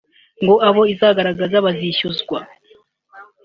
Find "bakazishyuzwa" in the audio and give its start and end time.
1.65-2.39